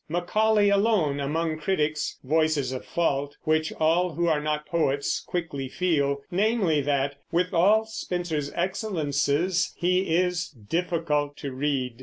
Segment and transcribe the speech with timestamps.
[0.09, 6.23] Macaulay alone among critics voices a fault which all who are not poets quickly feel,
[6.31, 11.99] namely that, with all Spenser's excellences, he is difficult to read.